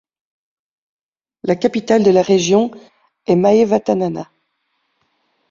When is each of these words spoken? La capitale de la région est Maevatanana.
La 1.43 1.55
capitale 1.55 2.01
de 2.01 2.09
la 2.09 2.23
région 2.23 2.71
est 3.27 3.35
Maevatanana. 3.35 4.31